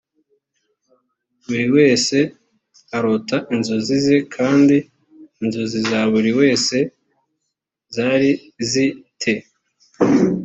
[1.45, 2.17] buri wese
[2.97, 4.77] arota inzozi ze kandi
[5.41, 6.77] inzozi za buri wese
[7.95, 8.31] zari
[8.69, 8.85] zi
[9.21, 9.33] te